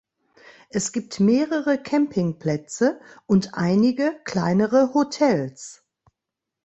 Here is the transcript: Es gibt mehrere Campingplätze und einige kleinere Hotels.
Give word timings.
Es 0.69 0.93
gibt 0.93 1.19
mehrere 1.19 1.77
Campingplätze 1.77 2.99
und 3.27 3.53
einige 3.53 4.19
kleinere 4.25 4.95
Hotels. 4.95 5.83